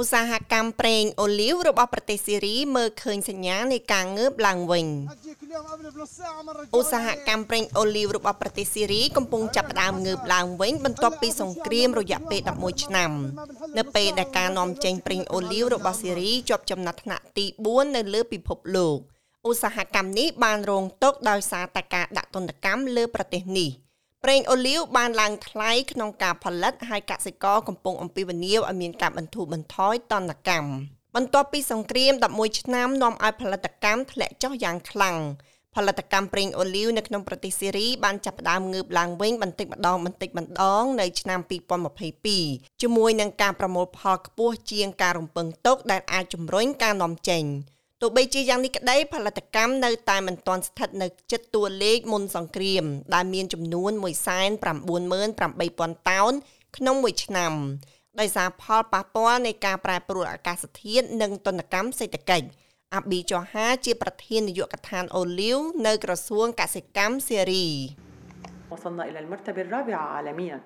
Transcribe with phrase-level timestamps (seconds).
[0.00, 4.86] ឧស្សាហកម្មប្រេងអូលីវរបស់ប្រទេសស៊ីរីមើលឃើញសញ្ញានៃការងើបឡើងវិញ
[6.78, 13.12] ឧស្សាហកម្មប្រេងអូលីវរបស់ប្រទេសស៊ីរីកំពុងចាប់ផ្ដើមងើបឡើងវិញបន្ទាប់ពីសង្គ្រាមរយៈពេល11ឆ្នាំ
[13.78, 18.98] នៅពេលដែលការនាំចេញប្រេងអូលីវរបស់ស៊ីរីជាប់ចំណាត់ថ្នាក់ទី4នៅលើពិភពលោក
[19.48, 23.70] ឧស្សាហកម្មនេះបានរងទុក្ខដោយសារតែការដាក់ទណ្ឌកម្មលើប្រទេសនេះ។
[24.26, 30.70] ប្រេងអូលីវបានឡើងថ្លៃក្នុងការផលិតហើយកសិករកំពុងអំពាវនាវឲ្យមានការបន្ធូរបន្ថយតនកម្ម
[31.16, 35.18] បន្ទាប់ពីសង្គ្រាម11ឆ្នាំនាំឲ្យផលិតកម្មធ្លាក់ចុះយ៉ាងខ្លាំង
[35.74, 41.40] ផលិតកម្មប្រេងអូលីវនៅក្នុងប្រទេសសេរីបានចាប់ផ្ដើមងើបឡើងវិញបន្តិចម្ដងបន្តិចម្ដងនៅឆ្នាំ
[42.10, 47.44] 2022ជាមួយនឹងការប្រមូលផលខ្ពស់ជាងការរំពឹងទុកដែលអាចជំរុញការនាំចេញ។
[48.01, 52.83] ទោះបីជាយ៉ាងនេះក្តីផលិតកម្មនៅតែមិនទាន់ស្ថិតនៅចិត្តតួលេខមុនសង្គ្រាម
[53.13, 54.05] ដែលមានចំនួន198,000
[56.09, 56.33] តោន
[56.77, 57.53] ក្នុងមួយឆ្នាំ
[58.19, 62.47] ដោយសារផលប៉ះពាល់នៃការប្រែប្រួលអាកាសធាតុនិងទណ្ឌកម្មសេដ្ឋកិច្ច
[62.95, 67.67] អាប៊ីចូហាជាប្រធាននាយកដ្ឋានអូលីវនៅក្រសួងកសិកម្មសេរី
[68.73, 70.57] وصلنا إلى المرتبة الرابعة عالمياً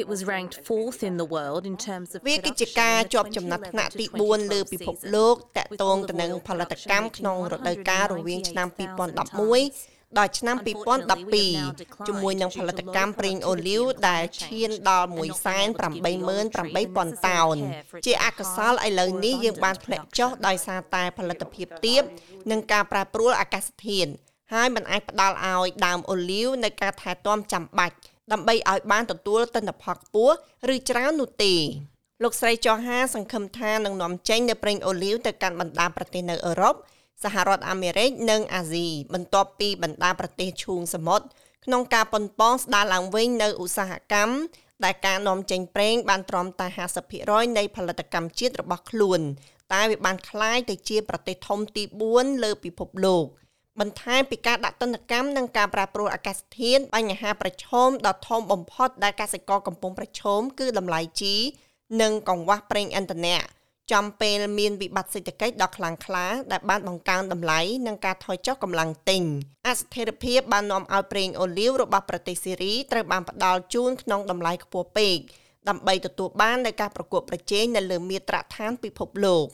[0.00, 10.56] It was ranked fourth in the world in terms of វាគឺជាការជាប់ចំណាត់ថ្នាក់ទី4លើពិភពលោកតាក់ទងទៅនឹងផលិតកម្មក្នុងរដូវកាលរវាងឆ្នាំ2011ដល់ឆ្នាំ
[11.26, 15.08] 2012ជាមួយនឹងផលិតកម្មប្រេងអូលីវដែលឈានដល់
[15.92, 17.56] 188,000តោន
[18.06, 22.02] ជាអកុសលឥឡូវនេះយើងបានធ្លាក់ចុះដោយសារតែផលិតភាពទាប
[22.50, 24.10] និងការប្រែប្រួលអាកាសធាតុ
[24.52, 27.96] ហើយมันអាចផ្ដល់ឲ្យដើមអូលីវនៅការថែទាំចាំបាច់
[28.31, 30.35] ដើម្បីឲ្យបានទទួលទិន្នផលខ្ពស់
[30.73, 31.55] ឬច្រើននោះទេ
[32.23, 36.75] លោកស្រីចោហាសង្ឃឹមថានឹងនាំចេញនៅប្រេងអូលីវទៅកាន់បណ្ដាប្រទេសនៅអឺរ៉ុប
[37.23, 41.25] សហរដ្ឋអាមេរិកនិងអាស៊ីបន្ទាប់ពីបណ្ដាប្រទេសឈូងសមុទ្រ
[41.65, 44.35] ក្នុងការប៉ុនប៉ងស្ដារឡើងវិញនៅឧស្សាហកម្ម
[44.83, 46.67] ដែលការនាំចេញប្រេងបានទ្រាំតែ
[47.11, 49.21] 50%នៃផលិតកម្មជាតិរបស់ខ្លួន
[49.73, 53.25] តែវាបានคล้ายទៅជាប្រទេសធំទី4លើពិភពលោក។
[53.80, 61.34] បន្ថែមពីការដាក់ទណ្ឌកម្មនិងការប្រែប្រួលអាកាសធាតុបញ្ហាប្រឈមដ៏ធំបំផុតដែលកសិករកំពុងប្រឈមគឺតម្លៃជី
[62.02, 63.38] និងកង្វះប្រេងឥន្ធនៈ
[63.92, 69.22] ចំពេលមានវិបត្តិសេដ្ឋកិច្ចដ៏ខ្លាំងក្លាដែលបានបង្កើនតម្លៃនិងការថយចុះកម្លាំងទិញ
[69.68, 75.18] អស្ថិរភាពបាននាំឲ្យប្រេងអូលីវរបស់ប្រទេសសេរីត្រូវបានផ្ដល់ជូនក្នុងតម្លៃខ្ពស់ពេក
[75.68, 79.46] ដើម្បីទទួលបាននូវការប្រកួតប្រជែងនៅលើមាត្រដ្ឋឋានពិភពលោក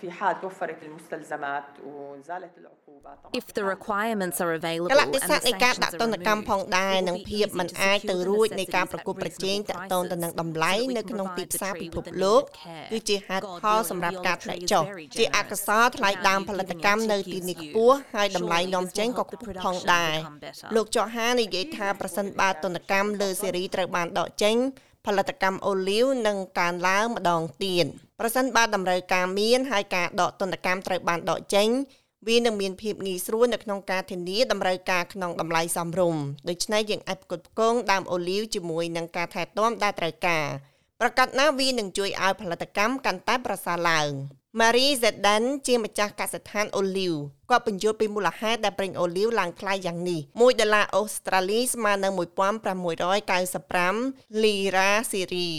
[0.00, 12.42] في حال توفرت المستلزمات وزالت العقوبات If the requirements are available កលៈទេសៈនៃការដាក់ទណ្ឌកម្មផងដែរនិងភាពមិនអាចទៅរួចនៃការប្រកួតប្រជែងតាក់ទងទៅនឹងតម្លៃនៅក្នុងទីផ្សារពិភពលោក
[12.92, 14.84] គឺជាហេតុផលសម្រាប់ការធ្លាក់ចុះ
[15.18, 20.16] ជាអកុសលថ្លៃដើមផលិតកម្មនៅទីនេះខ្ពស់ហើយតម្លៃនាំចេញក៏ខ្ពស់ផងដែរ
[20.74, 24.56] លោកចោហានិយាយថាប្រសិនបើទណ្ឌកម្មលើសេរីត្រូវបានដកចេញ
[25.06, 27.86] ផលិតកម្មអូលីវនឹងកើនឡើងម្ដងទៀត
[28.19, 31.69] ប្រសិនបើតម្រូវការមានហើយការដកទណ្ឌកម្មត្រូវបានដកចេញ
[32.27, 40.45] វានឹងមានភាពងាយស្រួលនៅក្នុងការធានាតម្រូវការក្នុងតម្លៃសមរម្យដូច្នេះយើងអាចផ្គត់ផ្គង់ដើមអូលីវជាមួយនឹងការថែទាំដែលត្រូវការ
[41.01, 44.09] ប្រកាសណាវានឹងជួយឲ្យផលិតកម្មកាន់តែប្រសើរឡើង
[44.59, 47.13] Marie Zedan ជាម្ចាស់កសិដ្ឋានអូលីវ
[47.49, 52.13] គាត់បញ្យល់ពីមូលហេតុដែលប្រេងអូលីវឡើងថ្លៃយ៉ាងនេះ1ដុល្លារអូស្ត្រាលីស្មើនឹង
[53.47, 55.51] 1695លីរ៉ាស៊ីរី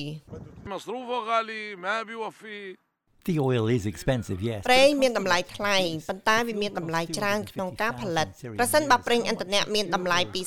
[0.66, 2.86] مصروفه غالي ما بيوفي.
[3.26, 4.60] The oil is expensive, yes.
[4.69, 5.76] ប្រេងមានតម្លៃថ្លៃ
[6.09, 8.26] ប៉ុន្តែវាមានតម្លៃច្រើនក្នុងការផលិត
[8.60, 10.41] ប្រសិនបើប្រេងឥន្ធនៈមានតម្លៃពី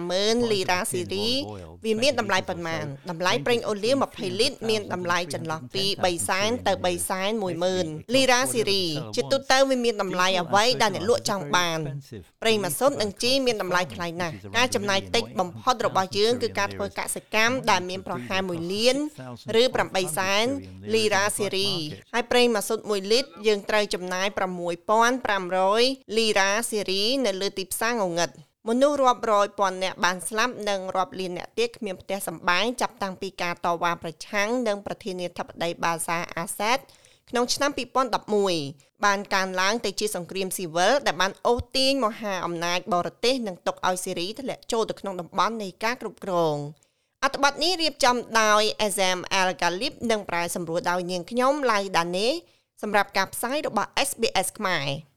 [0.00, 1.28] 45,000លីរ៉ាស៊ីរី
[1.84, 7.30] វាមានតម្លៃប៉ុន្មានតម្លៃប្រេងអូលីវ20លីត្រមានតម្លៃចន្លោះពី3សែនទៅ3សែន
[7.72, 8.84] 10000លីរ៉ាស៊ីរី
[9.16, 11.78] ជាទូទៅវាមានតម្លៃអ្វីដែលអ្នកលក់ចង់បាន
[12.42, 18.96] ប្រេងម៉ាស៊ុតនិងជីមានតម្លៃថ្លៃណាស់ការចំណាយតិចបំផុតរបស់យើងគឺការធ្វើកសិកម្មដែលមានប្រហែល1លាន
[19.60, 20.44] ឬ8សែន
[20.94, 21.72] លីរ៉ាស៊ីរី
[22.12, 24.26] ហើយហើយប្រេងម៉ាស៊ូត1លីត្រយើងត្រូវចំណាយ
[25.22, 28.30] 6500លីរ៉ាសេរីនៅលើទីផ្សារងងឹត
[28.68, 36.78] មនុស្សរាប់រយពាន់នាក់បានស្លាប់និងរាប់លាននាក់ទៀតគ្មានផ្ទះសម្បែងចាប់តាំងពីការតវ៉ាប្រឆាំងនឹងប្រធានាធិបតីបាសាអាសេត
[37.30, 37.70] ក្នុងឆ្នាំ
[38.38, 46.56] 2011បានកើនឡើងទៅជាសង្គ្រាមស៊ីវិលដែលបានអូសទាញមហាអំណាចបរទេសនិងទុកឲ្យសេរីធ្លាក់ចូលទៅក្នុងតំបន់នៃការគ្រប់គ្រង
[47.24, 52.28] អត្ថបទនេះរៀបចំដោយ Azam Al Ghalib និងប្រែសម្រួលដោយនាងខ្ញុំ Lai Dane
[52.82, 55.11] សម្រាប់ការផ្សាយរបស់ SBS ខ្មែរ